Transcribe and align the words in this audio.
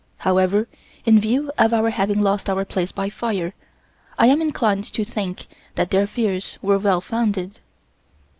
However, 0.17 0.67
in 1.05 1.19
view 1.19 1.51
of 1.59 1.75
our 1.75 1.91
having 1.91 2.21
lost 2.21 2.49
our 2.49 2.65
place 2.65 2.91
by 2.91 3.11
fire, 3.11 3.53
I 4.17 4.25
am 4.29 4.41
inclined 4.41 4.85
to 4.93 5.05
think 5.05 5.45
that 5.75 5.91
their 5.91 6.07
fears 6.07 6.57
were 6.63 6.79
well 6.79 7.01
founded. 7.01 7.59